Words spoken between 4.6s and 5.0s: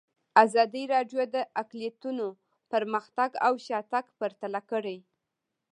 کړی.